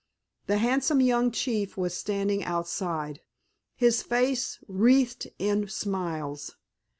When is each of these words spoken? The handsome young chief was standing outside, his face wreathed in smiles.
The 0.47 0.57
handsome 0.57 0.99
young 0.99 1.29
chief 1.29 1.77
was 1.77 1.95
standing 1.95 2.43
outside, 2.43 3.21
his 3.75 4.01
face 4.01 4.57
wreathed 4.67 5.27
in 5.37 5.67
smiles. 5.67 6.55